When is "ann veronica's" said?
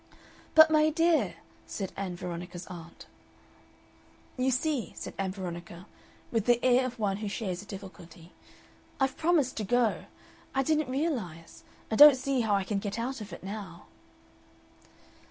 1.95-2.65